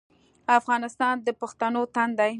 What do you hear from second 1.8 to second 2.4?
تن دی